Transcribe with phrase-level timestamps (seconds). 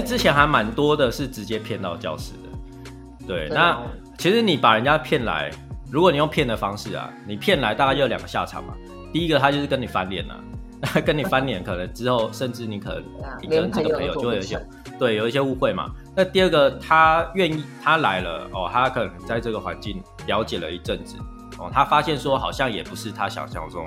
[0.00, 3.26] 实之前还蛮多的是直接骗到教室的。
[3.26, 3.82] 对，那哦
[4.18, 5.50] 其实你把人家骗来，
[5.90, 8.74] 如果你用骗的方式啊，你骗来大概就有两个下场嘛。
[9.12, 10.34] 第一个他就是跟你翻脸了、
[10.82, 13.04] 啊， 跟你翻脸，可能之后甚至你可能
[13.40, 14.60] 你跟这个朋友就会有一些
[14.98, 15.90] 对有一些误会嘛。
[16.14, 21.16] 那第二个他愿意他来了哦，他可能在这个环境了解了一阵子
[21.58, 23.86] 哦，他发现说好像也不是他想象中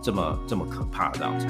[0.00, 1.46] 这么这么可怕这样子。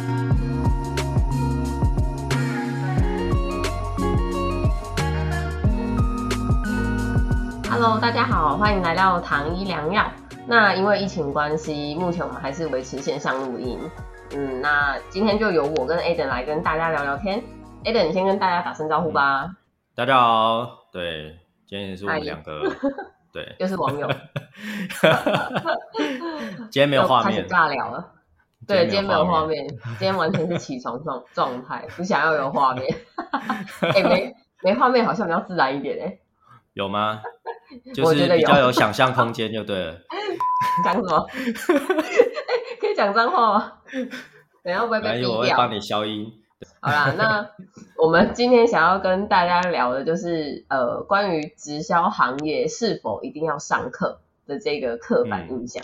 [7.85, 10.09] Hello，大家好，欢迎来到糖医良药。
[10.47, 13.77] 那因为疫情关系，目前我们还是维持线上录音。
[14.37, 17.43] 嗯，那今天就由我跟 Aden 来跟大家聊聊天。
[17.83, 19.51] Aden，你先跟大家打声招呼吧。
[19.97, 22.73] 大家好，对，今天也是我们嗨两个，
[23.33, 24.09] 对， 又是网友，
[26.71, 28.12] 今天没有画面开始面，尬聊了。
[28.65, 29.65] 对，今天没有画面。
[29.65, 32.97] 面，今天完全是起床状状态， 不想要有画面。
[33.81, 36.17] 哎、没没画面好像比较自然一点哎、
[36.75, 37.21] 有吗？
[37.95, 39.97] 就是比较有想象空间，就对了。
[40.84, 41.27] 讲什么？
[41.28, 43.73] 哎、可以讲脏话吗？
[44.62, 44.83] 等下？
[44.84, 45.01] 我会
[45.56, 46.33] 帮你消音。
[46.81, 47.50] 好啦，那
[47.97, 55.83] 我们今天想要跟大家聊的就是呃，关于直销行业是否一定要上课的这个刻板印象。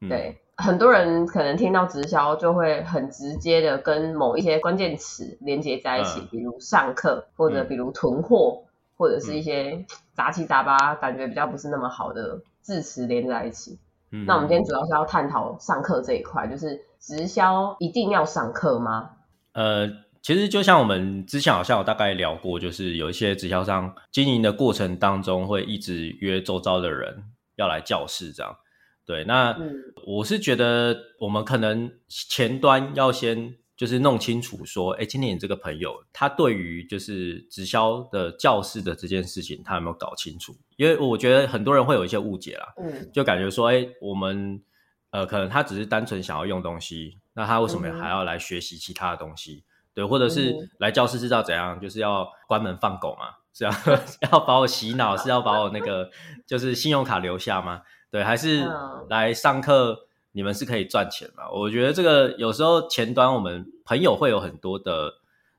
[0.00, 8.64] 嗯，对，很多人可能听到直销就会很直接的跟某一些关键词连接在一起，嗯比如上课，或者嗯比如囤货，
[8.96, 13.78] 或者是一些杂七杂八，感觉比较不是那么好的字词连在一起。
[14.12, 19.10] 嗯那我们今天主要是要探讨上课这一块，就是直销一定要上课吗？
[19.52, 19.88] 呃，
[20.22, 27.24] 其实就像我们之前好像有大概聊过，就是有一些直销商经营的过程当中，会一直约周遭的人
[27.56, 28.56] 要来教室这样。
[29.04, 29.74] 对，那嗯
[30.06, 40.56] 我是觉得我们可能前端要先就是弄清楚说，哎，今天你这个朋友他对于就是直销的教室的这件事情，他有没有搞清楚？
[40.76, 44.62] 因为我觉得很多人会有一些误解啦，嗯就感觉说，哎，我们
[45.10, 49.62] 呃，可能他只是单纯想要用东西，那他为什么还要来学习其他的东西？
[49.92, 51.78] 对，或者是来教室是要怎样？
[51.78, 53.34] 就是要关门放狗嘛？
[53.52, 53.70] 是要
[54.32, 55.16] 要把我洗脑？
[55.16, 56.10] 是要把我那个
[56.46, 57.82] 就是信用卡留下吗？
[58.10, 60.06] 对，还是嗯来上课？
[60.36, 61.48] 你们是可以赚钱嘛？
[61.50, 65.10] 我觉得这个有时候前端我们朋友会有很多的，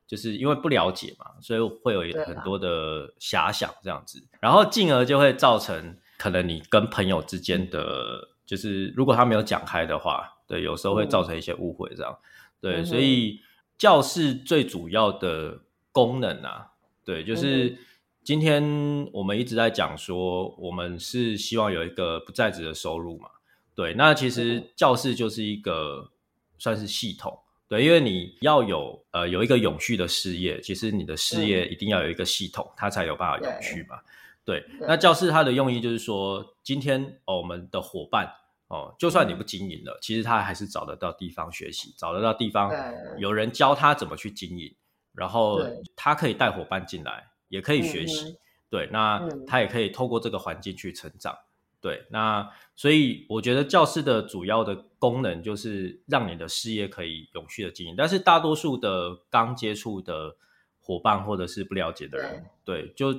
[0.06, 12.16] 就是因为不了解嘛，所以会有很多的遐想这样子，然后进而就会造成可能你跟朋友之间的，就是如果他没有讲开的话，对，有时候会造成一些误会这样。
[12.62, 13.40] 对，所以
[13.80, 15.60] 教室最主要的
[15.92, 16.68] 功能啊，
[17.04, 17.78] 对，就是嗯
[18.24, 23.30] 今天我们一直在讲说，我们是希望有一个不在职的收入嘛。
[23.78, 26.10] 对，那其实教室就是一个
[26.58, 34.00] 算是系统，对，因为你要有呃有一个永续的事业，其实你的事业一定要有一个系统，它才有办法永续嘛。
[34.44, 38.28] 对，对那教室它的用意就是说，今天哦我们的伙伴
[38.70, 42.74] 哦，就算你不经营了，其实他还是找得到地方学习，找得到地方
[43.20, 44.74] 有人教他怎么去经营，
[45.14, 48.38] 然后对他可以带伙伴进来，也可以学嗯习。
[48.72, 51.38] 对，那嗯他也可以透过这个环境去成长。
[51.80, 60.36] 对，那所以我觉得教室的主要的功能就是让你的事业可以永续的经营，但是大多数的刚接触的
[60.80, 63.14] 伙伴或者是不了解的人，对，就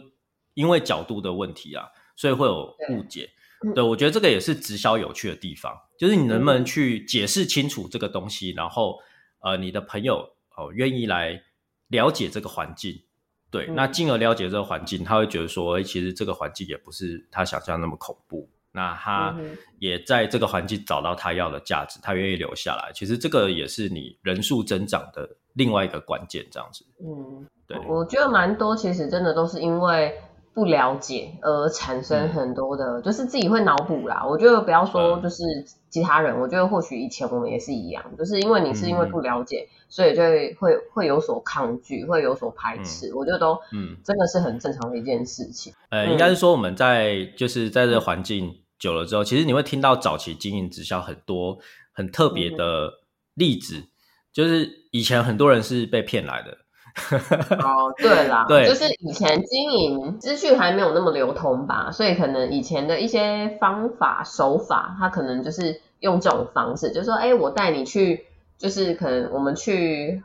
[0.55, 1.87] 因为角度的问题啊，
[2.17, 3.31] 所以会有误解。
[3.75, 9.01] 对我觉得这个也是直销有趣的地方，就是你能不能去解释清楚这个东西，然后
[9.41, 11.43] 呃，你的朋友哦愿意来
[11.89, 13.03] 了解这个环境，
[13.51, 18.49] 对，嗯那进而了解这个环境，他会觉得说，哎，其实这个环境也不是他想象那么恐怖。
[18.71, 19.35] 那他
[19.79, 22.93] 也在这个环境找到他要的价值，他愿意留下来。
[22.95, 26.85] 其实这个也是你人数增长的另外一个关键，这样子。
[27.01, 30.15] 嗯，对，我觉得蛮多，其实真的都是因为
[30.59, 34.27] 不了解而产生很多的，就是自己会脑补啦。
[34.27, 35.45] 我觉得不要说嗯就是
[35.89, 43.15] 其他人，我觉得或许以前我们也是一样，就是因为你是因为嗯不了解，所以就会会会有所抗拒，会有所排斥。
[43.15, 45.73] 我觉得都嗯，真的是很正常的一件事情。
[45.91, 51.57] 呃，嗯应该是说我们在就是在这个环境久了之后，其实你会听到早期经营直销很多
[51.93, 52.91] 很特别的
[53.35, 53.85] 例子，
[54.33, 56.59] 就是以前很多人是被骗来的。
[57.63, 68.27] 哦，对啦，对就是以前经营资讯还没有那么流通吧，所以可能以前的一些方法手法，他可能就是用这种方式，就是说，哎，我带你去，
[68.59, 70.23] 就是可能我们去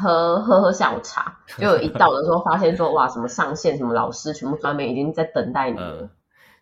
[0.00, 5.98] 喝喝喝下午茶， 就有一到的时候发现说，哇，什么上线，什么老师，全部专门已经在等待你了。
[6.00, 6.10] 嗯，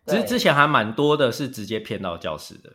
[0.05, 2.71] 之 对之前还蛮多的是直接骗到教室的。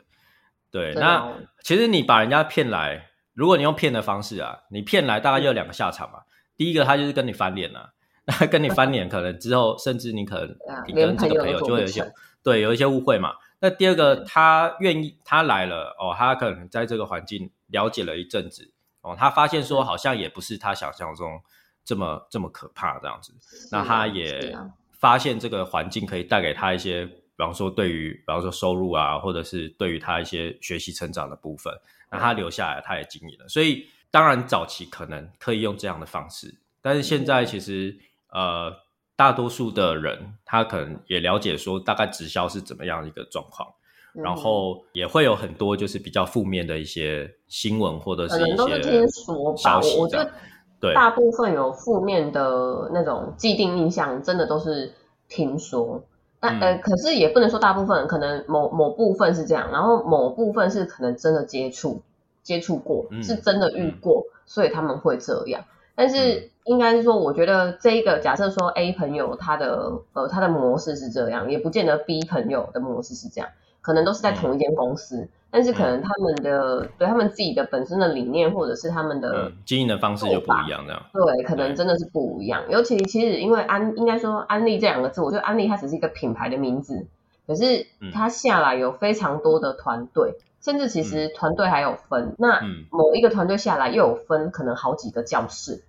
[0.70, 6.20] 对，那哦其实你把人家骗来，如果你用骗的方式啊，你骗来大概就有两个下场嘛。
[6.56, 7.93] 第一个他就是跟你翻脸了、
[8.25, 10.56] 那跟你翻脸，可能之后甚至你可能
[10.87, 12.12] 你连跟这个朋友就会有一些
[12.43, 13.35] 对有一些误会嘛。
[13.58, 18.70] 那第二个，他愿意他来了哦，他可能在这个环境了解了一阵子
[19.00, 21.41] 哦，他发现说好像也不是他想象中
[21.85, 23.32] 这么这么可怕这样子。
[23.73, 24.55] 那他也
[24.93, 31.73] 发现这个环境可以带给他一些，比方说对于比方说收入啊，或者是对于他一些学习成长的部分，
[32.11, 33.49] 那他留下来，他也经营了。
[33.49, 37.97] 所以当然早期可能可以用这样的方式，但是现在其实
[38.31, 38.73] 呃。
[39.19, 43.67] 大多数的人，他可能也了解说大概直销是怎么样一个状况，
[44.12, 49.81] 然后也会有很多就是比较负面的一些新闻或者是一些听说吧。
[49.99, 50.31] 我觉得
[50.79, 54.93] 对大部分有负面的那种既定印象，真的都是
[55.29, 56.05] 听说。
[56.38, 62.03] 但呃，可是也不能说大部分，可能某某部分是这样，然后某部分是可能真的接触
[62.46, 65.64] 接触过，是真的遇过，所以他们会这样。
[65.96, 73.50] 但是应该是说，我觉得这一个假设说 A 朋友他的呃他的模式是这样，也不见得 B 朋友的模式是这样，
[73.82, 81.02] 可能都是在同一间公司，但是可能他们的对他们自己的本身的理念或者是他们的经营的方式就不一样，这样。
[81.12, 82.62] 对，可能真的是不一样。
[82.69, 87.06] 尤其其实因为安应该说安利这两个字，我觉得安利它只是一个品牌的名字，
[87.46, 92.61] 可是它下来有非常多的团队，甚至其实团队还有分，那
[92.91, 95.82] 某一个团队下来又有分可能好几个教室。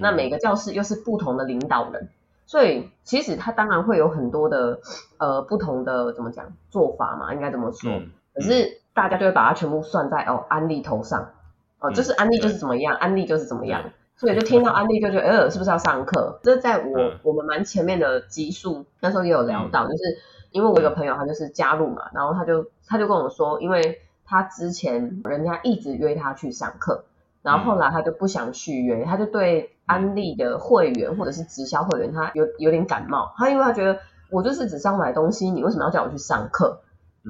[0.00, 2.10] 那每个教室又是不同的领导人，
[2.44, 4.80] 所以其实他当然会有很多的
[5.16, 7.90] 呃不同的怎么讲做法嘛，应该怎么说？
[8.34, 11.30] 可是大家就会把它全部算在哦安利头上，
[11.78, 13.82] 哦就是安利就是怎么样，安利就是怎么样，
[14.16, 16.38] 所以就听到安利就觉得呃是不是要上课？
[16.42, 20.02] 这在我我们蛮前面的集数那时候也有聊到，就是
[20.50, 27.04] 因为我有个朋友他就是加入嘛，然后他就他就跟我说，因为他之前人家一直约他去上课。
[27.40, 33.32] 然后后来他就不想续约，他就对安利的会员或者是直销会员，他有有点感冒。
[33.36, 33.98] 他因为他觉得
[34.30, 36.80] 我就是只是要买东西，你为什么要叫我去上课？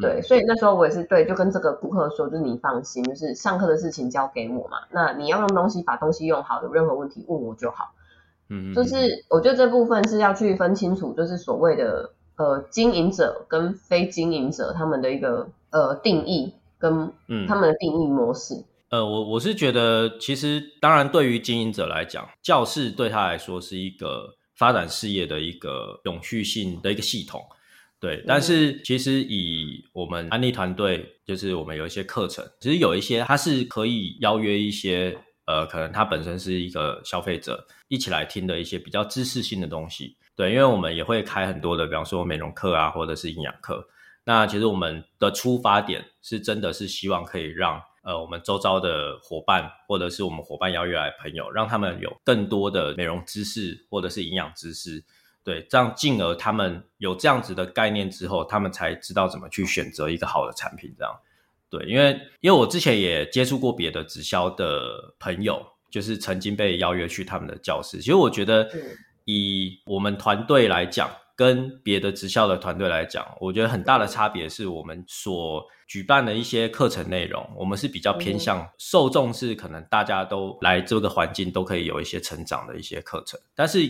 [0.00, 4.78] 对，所以那时候我也是对，就跟这个顾客说，就是你放心，就是上课的事情交给我嘛。
[4.90, 7.92] 那你要用东西，把东西用好，有任何问题问我就好。
[8.48, 8.96] 嗯，就是
[9.28, 17.12] 我觉得这部分是要去分清楚，就是所谓的呃经营者跟非经营者他们的一个呃定义跟
[17.46, 18.54] 他们的定义模式。
[18.90, 27.44] 呃，我我是觉得，其实当然，对于经营者来讲，教室对他来说是一个发展事业的一个永续性的一个系统，
[28.00, 28.24] 对。
[28.26, 40.50] 但是，其实以我们安利团队，就是我们有一些课程，其实有一些它是可以邀约一些，呃，可能他本身是一个消费者一起来听的一些比较知识性的东西，对。
[40.52, 43.86] 因为我们也会开很多的，比方说美容课啊，或者是营养课。
[44.28, 47.82] 那其实我们的出发点是真的是希望可以让。
[48.02, 55.04] 呃，我们周遭的伙伴，或者是我们伙伴邀约来朋友，让他们有更多的美容知识，或者是营养知识，
[55.44, 60.94] 对，这样进而他们有这样子的概念之后，他们才知道怎么去选择一个好的产品。
[60.96, 61.20] 这样，
[61.68, 65.60] 对，因为因为我之前也接触过别的直销的朋友，
[65.90, 67.98] 就是曾经被邀约去他们的教室。
[67.98, 68.70] 其实我觉得，
[69.24, 71.10] 以我们团队来讲。
[71.38, 83.88] 跟别的直销的团队来讲，我觉得很大的差别是我们所举办的一些课程内容，我们是比较偏向受众是可能大家都来这个环境都可以有一些成长的一些课程，但是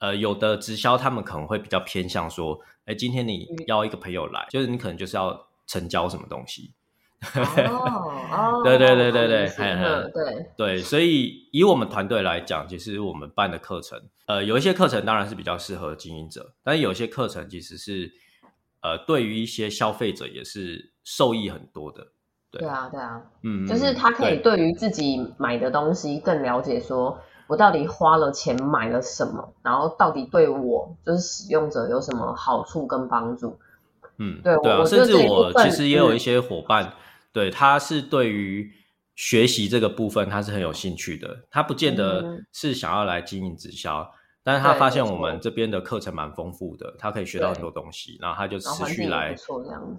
[0.00, 6.72] 呃有的直销他们可能会比较偏向说，哎，今天你邀一个朋友来，就是你可能就是要成交什么东西。
[8.30, 9.48] 哦，对对对对对，
[10.14, 18.12] 对对，所以以我们团队来讲，其实我们办的课程，呃，有一些课程当然是比较适合经营者，但是有些课程其实是，
[18.82, 22.06] 呃，对于一些消费者也是受益很多的。
[22.52, 33.58] 对啊，对啊，嗯，就是他可以对于自己买的东西更了解，说我到底花了钱买了什么，然后到底对我就是使用者有什么好处跟帮助。
[34.18, 36.92] 嗯，对对啊，甚至我其实也有一些伙伴。
[37.38, 38.68] 对，他是对于
[39.14, 41.44] 学习这个部分，他是很有兴趣的。
[41.52, 44.04] 他不见得是想要来经营直销，
[44.42, 49.36] 但是他发现我们这边的课程蛮丰富的，他可以学到很多东西，然后他就持续来。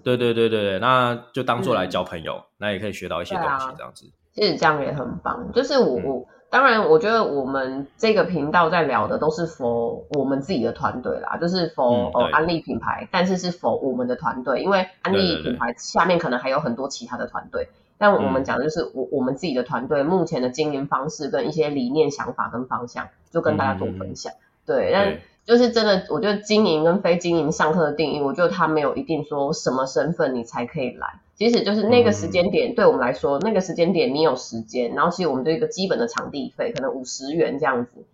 [0.04, 4.04] 对对对对对，那就当做来交朋友，那也可以学到一些东西，这样子。
[4.34, 6.28] 其实这样也很棒，就是我我。
[6.50, 24.32] 当然，我觉得我们这个频道在聊的都是 for 我们自己的团队啦，就是 for 哦安利品牌，但是是 for 我们的团队，因为安利品牌下面可能还有很多其他的团队，但我们讲的就是我我们自己的团队目前的经营方式跟一些理念、想法跟方向，就跟大家做分享。
[24.66, 31.20] 对，但就是真的，我觉得经营跟非经营上课的定义，我觉得它没有一定说什么身份你才可以来。
[31.40, 38.04] 即使就是那个时间点，对我们来说，那个时间点你有时间，然后其实我们就一个基本的场地费，可能五十元这样子，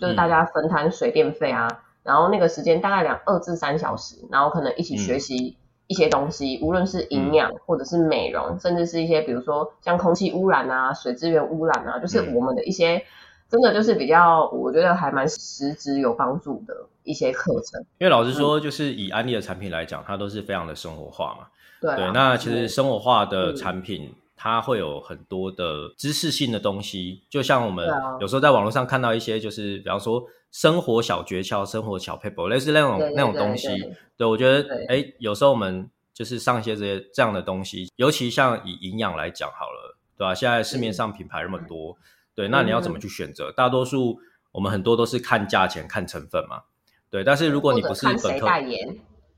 [0.00, 5.56] 就是大家分摊水电费啊，然后那个时间大概两二至三小时，然后可能一起学习
[5.88, 13.02] 一些东西，无论是营养或者是美容，甚至是一些比如说像空气污染啊、水资源污染啊，就是我们的一些
[13.48, 16.74] 真的就是比较，我觉得还蛮实质有帮助的
[17.04, 17.80] 一些课程。
[17.98, 21.46] 因为老实说，就是以安利的产品来讲，它都是非常的生活化嘛。
[21.80, 27.86] 对，那其实生活化的产品，它会有很多的知识性的东西，就像我们
[28.20, 33.68] 有时候在网络上看到一些，就是比方说生活小诀窍、生活小 paper，类似那种那种东西。
[34.16, 40.34] 对我觉得，哎，有时候我们就是上一些这些这样的东西，尤其像以营养来讲好了，对吧？
[40.34, 41.94] 现在市面上品牌那么多，
[42.36, 43.50] 对，那你要怎么去选择？
[43.50, 44.20] 大多数
[44.52, 46.62] 我们很多都是看价钱、看成分嘛，
[47.10, 47.24] 对。
[47.24, 48.46] 但是如果你不是本科，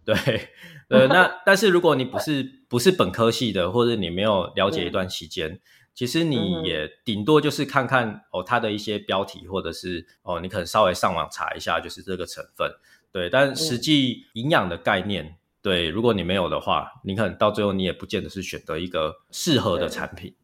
[0.05, 0.17] 对。
[0.89, 5.61] 呃，那但是如果你不是 不是本科系的，或者你没有了解一段期间，
[5.95, 12.69] 其实你也顶多就是看看哦，它的一些标题，或者是哦，你可能稍微上网查一下，就是这个成分，
[13.13, 13.31] 对。
[13.31, 20.35] 但实际营养的概念，对，如果你没有的话，你可能到最后你也不见得是选择一个适合的产品。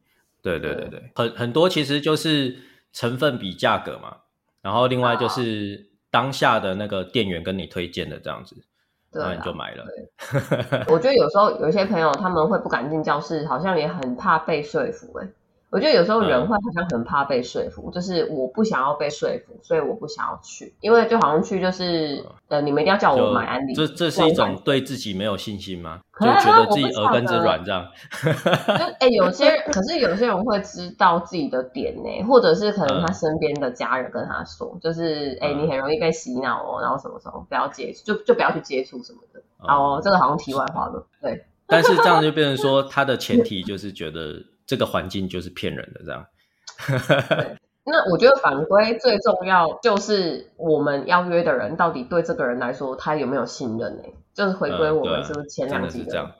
[0.44, 2.56] 对对对对，很很多其实就是
[2.92, 4.18] 成分比价格嘛，
[4.62, 8.54] 然后另外就是当下的那个店员跟你推荐的这样子。
[9.10, 9.84] 然后你就买了。
[10.90, 15.16] 我觉得有时候有一些朋友他们会不敢进教室，好像也很怕被说服。
[15.18, 15.28] 哎，
[15.74, 23.74] 我觉得有时候人会好像很怕被说服，就是我不想要被说服，所以我不想要去，因为就好像去就是呃，你们一定要叫我买安利。
[23.74, 25.98] 这这是一种对自己没有信心吗？
[26.20, 27.84] 就觉得自己耳根子软这样。
[28.22, 39.42] 就哎，有些可是有些人会知道自己的点呢，或者是可能他身边的家人跟他说，就是哎，你很容易被洗脑哦，然后什么什么不要接触，就就不要去接触什么的。
[39.58, 41.04] 哦，这个好像题外话了。
[41.20, 46.26] 对，但是这样就变成说，他的前提就是觉得这个环境就是骗人的这样。
[47.86, 54.02] 那我觉得反归最重要就是我们邀约的人到底对这个人来说他有没有信任呢？
[54.32, 56.32] 就是回归我们是不是前两集这样？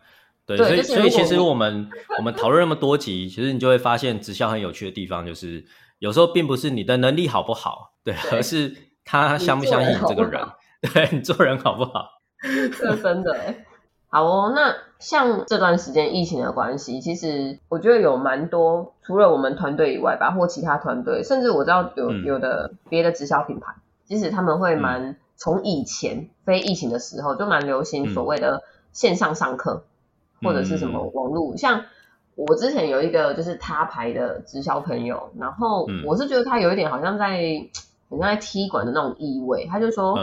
[0.47, 5.65] 对，所以所以其实我们我们讨论那么多集，其实你就会发现直销很有趣的地方就是
[5.99, 10.43] 有时候并不是你的能力好不好，对，而是他相不相信你这个人，
[10.81, 12.09] 对你做人好不好？
[12.79, 13.67] 这真的哎。
[14.15, 29.83] 好哦，那像这段时间疫情的关系，其实我觉得有蛮多，除了我们团队以外吧，或其他团队，甚至我知道有有的别的直销品牌，即使他们会蛮从以前非疫情的时候就蛮流行所谓的线上上课，
[30.41, 31.83] 或者是什么网络，像
[32.37, 37.37] 我之前有一个就是他牌的直销朋友，然后我是觉得他有一点好像在
[38.09, 40.17] 很像在踢馆的那种意味，他就说。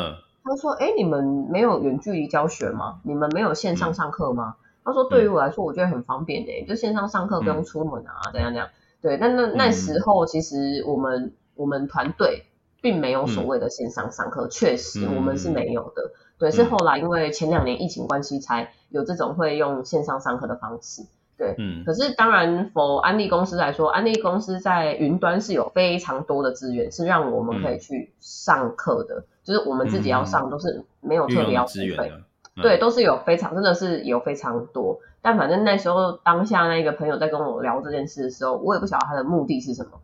[0.43, 2.99] 他说：“哎，你们没有远距离教学吗？
[3.03, 8.67] 你们没有线上上课吗？”他说：“对于我来说，我觉得很方便的，就线上上课不用出门啊，怎样怎样。”
[9.01, 12.45] 对，但那那时候其实我们我们团队
[12.81, 16.11] 并没有所谓的线上上课，确实我们是没有的。
[16.37, 21.03] 对，是后来因为前两年疫情关系，才有这种会用线上上课的方式。
[21.41, 21.83] 对，嗯。
[21.83, 29.23] 可是当然，for 安利公司来说，安利公司在云端是有非常多的资源，是让我们可以去上课的。
[29.43, 32.13] 就是我们自己要上，都是没有特别要付费，
[32.61, 34.99] 对，都是有非常真的是有非常多。
[35.23, 39.99] 但反正那时候当下那个朋友在跟我聊这件事的时候，我也不晓得他的目的是什么，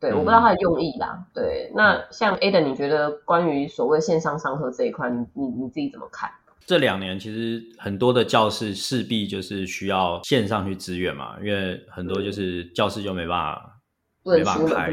[0.00, 1.26] 对，我不知道他的用意啦。
[1.34, 6.30] 对，那像 Ada，你觉得关于所谓线上上课这一块，你你你自己怎么看？
[6.68, 13.74] 这两年其实很多的教室势必就是需要线上去支援嘛，因为很多就是教室就没办法。
[14.24, 14.92] 没办法开，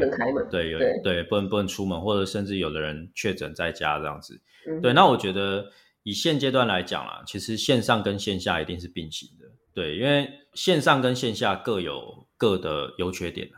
[0.50, 4.40] 对，有对，不能不能出门，或者甚至有的人确诊在家这样子。
[4.80, 5.66] 对，那我觉得
[6.04, 9.44] 以现阶段来讲啦，其实线上跟线下一定是并行的。
[9.74, 13.50] 对，因为线上跟线下各有各的优缺点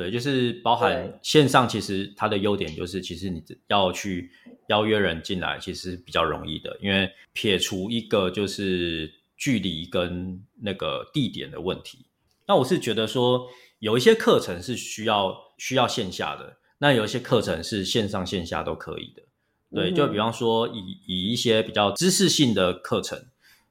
[0.00, 4.30] 对，就是包含线上，其实它的优点就是，其实你要去
[4.68, 12.06] 邀约人进来，其实比较容易的，因为撇除一个就是距离跟那个地点的问题。
[12.46, 13.46] 那我是觉得说。
[13.80, 19.22] 有一些课程是需要需要线下的，那有一些课程是线上线下都可以的。
[19.74, 23.18] 对，就比方说以以一些比较知识性的课程，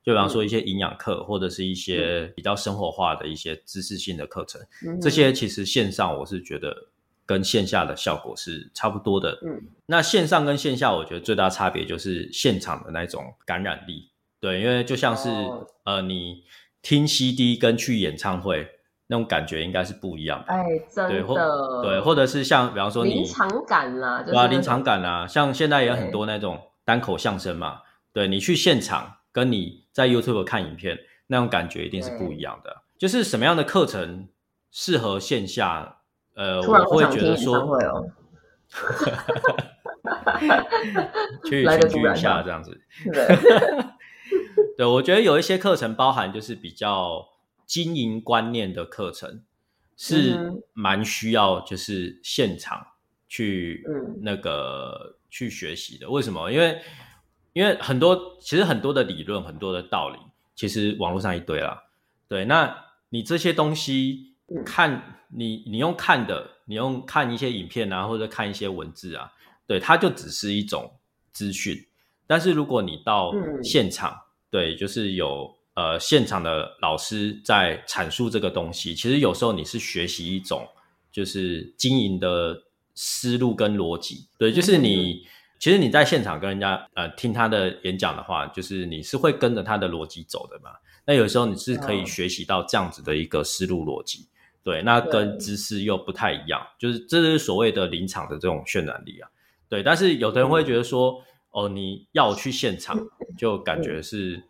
[0.10, 4.60] 就比方说一些营养课，或者是一些比较生活化的一些知识性的课程，
[5.00, 6.88] 这些其实线上我是觉得
[7.28, 9.38] 跟线下的效果是差不多的。
[9.46, 14.10] 嗯，那线上跟线下，我觉得最大差别就是现场的那种感染力。
[14.40, 15.30] 对，因为就像是
[15.84, 16.44] 呃，你
[16.82, 18.68] 听 CD 跟去演唱会。
[19.12, 27.82] 那种感觉应该是不一样，哎，真的，对，或者是像比方说你临场感啦，对啊，临场感啦，像现在也有很多那种单口相声嘛，
[28.14, 32.84] 对你去现场跟你在 YouTube 看影片那种感觉一定是不一样的。
[32.98, 34.28] 就是什么样的课程
[34.72, 35.98] 适合线下？
[36.36, 37.78] 呃，我会觉得说，
[41.44, 42.80] 去 群聚一下啊这样子。
[43.12, 43.38] 对，
[44.78, 47.28] 对，我觉得有一些课程包含就是比较
[47.66, 49.44] 经营观念的课程，嗯
[49.98, 52.88] 是哼蛮需要就是现场
[53.28, 56.10] 去嗯那个去学习的。
[56.10, 56.50] 为什么？
[56.52, 56.82] 因为
[57.54, 60.20] 因为很多其实很多的理论，很多的道理，
[60.56, 61.84] 其实网络上一堆啦。
[62.28, 69.32] 对，那你这些东西嗯看你你用看的，你用看一些影片啊，或者看一些文字啊，
[69.66, 70.92] 对，它就只是一种
[71.32, 71.76] 资讯。
[72.28, 74.16] 但是如果你到嗯现场，
[74.52, 80.68] 对，就是有呃现场的老师在阐述这个东西，其实有时候你是学习一种
[81.12, 82.62] 就是经营的
[82.94, 85.26] 思路跟逻辑，对，就是你。
[85.60, 90.72] 其实你在现场跟人家呃听他的演讲的话，就是你是会跟着他的逻辑走的嘛。
[91.06, 94.28] 那有时候你是可以嗯学习到这样子的一个思路逻辑，
[94.64, 99.30] 对，那跟知识又不太一样，就是这是所谓的临场的这种渲染力啊。
[99.68, 102.98] 对，但是有的人会觉得说，哦，你要去现场，
[103.38, 104.42] 就感觉是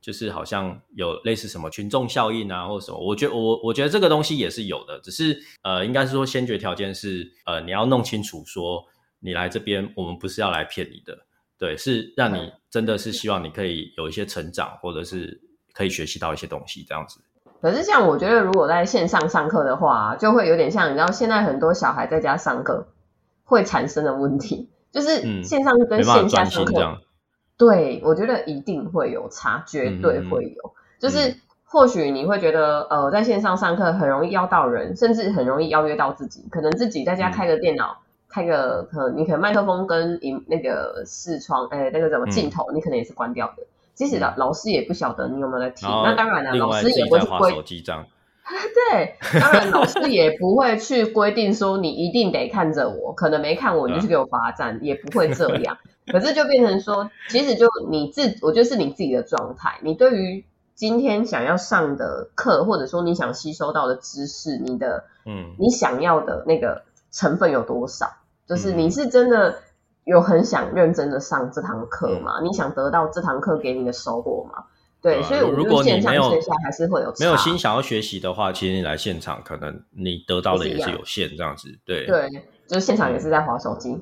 [0.00, 2.98] 就是好像有类似什么群众效应啊，或者什么。
[2.98, 8.84] 我觉得我我觉得这个东西也是有的，只是呃，应该是说先决条件是呃，你要弄清楚说
[9.22, 11.16] 你来这边，我们不是要来骗你的，
[11.58, 15.40] 对，是让你真的是希望你可以有一些成长，或者是
[15.72, 17.20] 可以学习到一些东西这样子。
[17.60, 22.88] 可是像我觉得，如果在线上上课的话，就会有点像你知道，现在很多小孩在家上课
[23.44, 26.98] 会产生的问题，就是嗯线上跟线下上课，
[27.56, 30.74] 对我觉得一定会有差，绝对会有。
[30.98, 38.02] 就是或许你会觉得，呃，在线上上课很容易邀到人，甚至很容易邀约到自己，可能自己在家嗯开个电脑。
[38.32, 43.64] 开个可能你可能麦克风跟荧那个视窗，哎、那个什么嗯镜头，你可能也是关掉的。
[43.94, 47.52] 即使老老师也不晓得你有没有在听，那当然了，老师也不会去规
[48.90, 55.78] 对，当然老师也不会去规定说你一定得看着我，可能没看我你就去给我罚站，也不会这样。
[56.10, 68.06] 可是就变成说，其实就你自，我觉得是你自己的状态，你对于今天想要上的课，或者说你想吸收到的知识，你的嗯你想要的那个成分有多少？
[68.48, 69.60] 就是嗯你是真的
[70.04, 72.40] 有很想认真的上这堂课吗？
[72.42, 74.64] 你想得到这堂课给你的收获吗？
[75.00, 82.28] 对，所以我如觉得线上果你没有线下还是会有没有差心想要学习的话，其实你来现场可能你得到的也是有限这样子，对对，
[82.68, 83.98] 就是现场也是在划手机。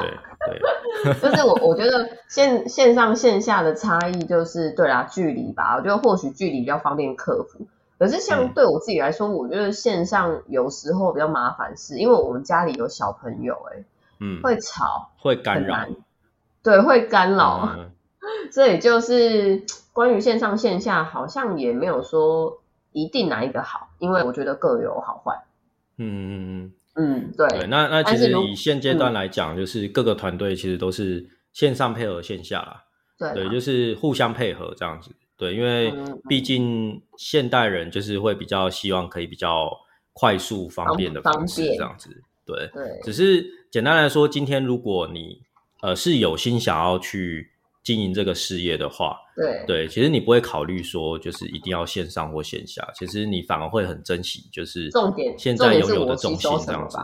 [0.00, 0.10] 对
[0.48, 5.76] 对， 就是我我觉得线线上线下的差异就是对啦，距离吧。
[5.76, 7.64] 我觉得或许距离比较方便克服，
[8.02, 8.52] 可是像嗯。
[8.52, 13.84] 对我自己来说，我觉得线上有时候比较麻烦，是因为我们家里有小朋友、欸，
[14.18, 15.86] 嗯，会吵，会干扰，
[16.62, 17.90] 对，会干扰，嗯。
[18.50, 19.62] 所以就是
[19.92, 22.60] 关于线上线下，好像也没有说
[22.90, 25.44] 一定哪一个好，因为我觉得各有好坏。
[25.98, 26.34] 嗯嗯
[26.64, 26.72] 嗯。
[26.94, 32.84] 嗯，对，对，那那其实以现阶段来讲，就是各个团队其实都是线上配合线下啦，
[33.18, 35.10] 对，对就是互相配合这样子。
[35.42, 39.68] 对，因为嗯毕竟现代人就是会比较希望可以比较
[40.12, 42.22] 快速方便的方方式便这样子。
[42.46, 45.42] 对，对，只是简单来说，今天如果你
[45.80, 47.50] 呃是有心想要去
[47.82, 56.96] 经营这个事业的话，对，对，其实你不会考虑说就是一定要线上或线下，其实你反而会很珍惜就是重点现在拥有的重心收这样子。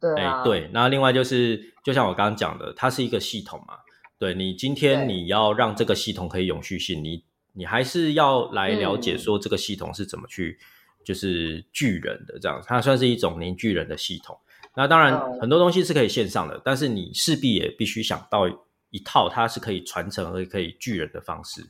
[0.00, 3.74] 对哎、啊，对，那另外就是，就像我刚刚讲的，它是一个系统嘛。
[4.18, 10.58] 对你今天你要让这个系统可以永续性，你你还是要来了解嗯说这个系统是怎么去，
[11.04, 14.38] 就是聚人的这样，它算是一种凝聚人的系统。
[14.74, 18.48] 那当然嗯很多东西是可以线上的，但是你势必也必须想到
[18.90, 21.62] 一套它是可以传承而可以聚人的方式。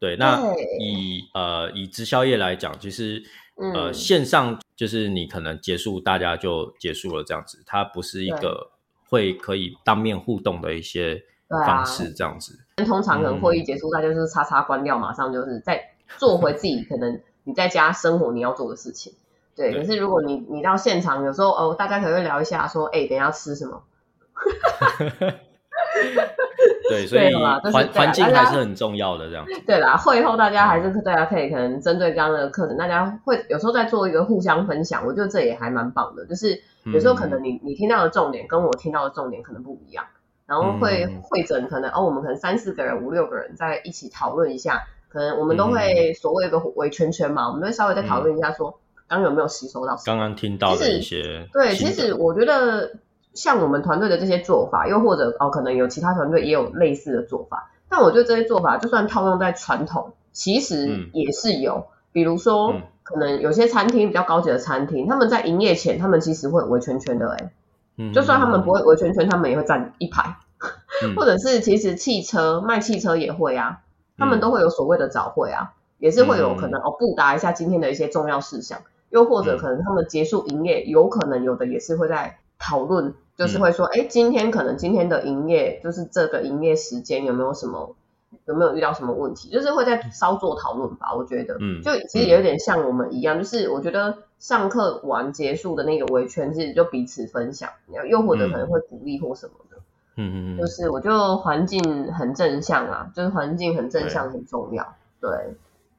[0.00, 0.38] 对，那
[0.80, 3.22] 以呃以直销业来讲，其实
[3.56, 8.72] 呃嗯线上就是你可能结束，大家就结束了这样子，它不是一个
[9.08, 12.63] 会可以当面互动的一些方式这样子。
[12.82, 15.80] 通常可能会议结束，大家就是叉叉关掉，马上就是再
[16.16, 19.12] 做回自己可能你在家生活你要做的事情。
[19.54, 23.80] 对，可是如果你你到现场，有时候哦，大家可能会聊一下，说，哎，等一下吃什么？
[26.88, 27.32] 对，所以
[27.72, 29.46] 环环境还是很重要的这样。
[29.64, 36.26] 对啦，会后大家还是大家可以可能针对刚刚的课程，大家会有时候在做一个互相分享，我觉得这也还蛮棒的。
[36.26, 40.04] 就是有时候可能你你听到的重点跟我听到的重点可能不一样，
[40.46, 48.78] 然后会嗯会诊可能哦，我们可能三四个人、五六个人在一起讨论一下，可能我们都嗯会所谓一个围圈圈嘛，我们会稍微再讨论一下说
[49.08, 49.96] 刚有没有吸收到。
[50.04, 52.96] 刚刚听到的一些对，其实我觉得
[53.32, 62.72] 像我们团队的这些做法，又或者哦，可能有其他团队也有类似的做法，但我觉得这些做法就算套用在传统，其实嗯也是有，比如说。
[62.72, 67.50] 嗯可能有些餐厅比较高级的餐厅，他们在营业前，他们其实会围圈圈的、欸，
[67.96, 70.36] 嗯就算他们不会围圈圈，他们也会站一排，
[71.02, 71.14] 嗯。
[71.16, 73.80] 或者是其实汽车卖汽车也会啊，
[74.16, 78.80] 他们嗯都会有所谓的早会啊，也是会有嗯可能哦布达一下今天的一些重要事项，
[79.10, 87.94] 又或者嗯可能他们结束营业，有可能有的也是会在讨论，嗯就是会说，哎、今天可能今天的营业就是这个营业时间有没有什么
[88.46, 97.70] 有没有遇到什么问题，就是会在稍作讨论吧，我觉得，嗯就其实也有点像我们一样，就是我觉得上课完结束的那个围圈，其实就彼此分享，
[98.08, 99.76] 又或者可能会鼓励或什么的。
[100.16, 104.94] 嗯嗯嗯，就是我觉得环境很正向啊，就是环境很正向很重要。
[105.20, 105.30] 对，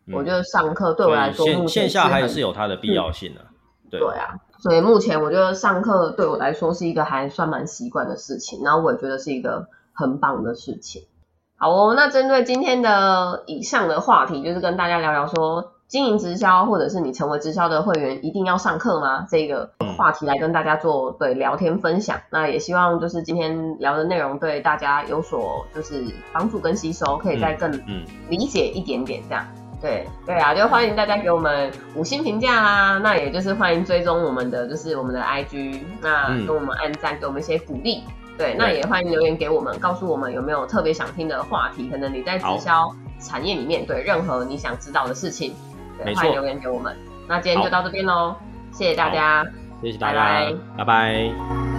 [0.05, 3.41] 嗯我觉得上课对我来说，目前线线下还是有它的必要性的。
[3.89, 11.03] 对对啊，所以目前我觉得上课对我来说是一个还算蛮习惯的事情，然后我也觉得是一个很棒的事情。
[11.57, 19.25] 好哦，那针对今天的以上的话题，就是跟大家聊聊说，经营直销或者是你成为直销的会员，一定要上课吗？
[19.29, 22.19] 这个话题来跟大家做对聊天分享。
[22.29, 29.45] 那也希望就是今天聊的内容对大家有所就是帮助跟吸收，可以再更嗯理解一点点这样。
[29.81, 32.97] 对对啊，就欢迎大家给我们五星评价啦。
[33.01, 38.03] 那也就是欢迎追踪我们的就是我们的 IG，那嗯给我们按赞，给我们一些鼓励。
[38.37, 45.53] 对，那也欢迎留言给我们，告诉我们有没有特别想听的话题，可能你在直销产业里面对任何你想知道的事情，
[46.03, 46.95] 对，欢迎留言给我们。
[47.27, 48.35] 那今天就到这边喽，
[48.71, 49.45] 谢谢大家。
[49.81, 51.74] 谢谢大家，拜拜拜拜